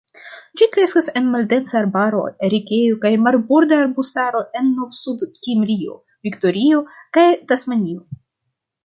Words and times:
Ĝi 0.59 0.67
kreskas 0.75 1.07
en 1.19 1.25
maldensa 1.33 1.75
arbaro, 1.81 2.21
erikejo 2.47 2.95
kaj 3.03 3.11
marborda 3.25 3.77
arbustaro 3.81 4.41
en 4.61 4.71
Novsudkimrio, 4.79 5.99
Viktorio, 6.29 6.81
kaj 7.19 7.27
Tasmanio. 7.53 8.03